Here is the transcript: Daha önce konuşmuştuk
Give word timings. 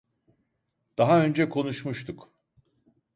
Daha 0.97 1.25
önce 1.25 1.49
konuşmuştuk 1.49 2.31